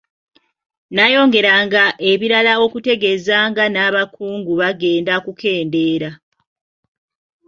N'ayongeranga 0.93 1.83
ebirala 2.11 2.53
okutegeeze 2.65 3.35
nga 3.49 3.65
n'abakungu 3.69 4.51
bagenda 4.61 5.13
kukendeera. 5.25 6.09